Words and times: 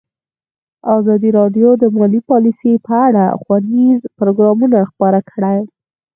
ازادي 0.97 1.29
راډیو 1.39 1.69
د 1.77 1.83
مالي 1.95 2.21
پالیسي 2.29 2.73
په 2.85 2.93
اړه 3.07 3.25
ښوونیز 3.41 3.99
پروګرامونه 4.17 4.77
خپاره 4.91 5.19
کړي. 5.31 5.59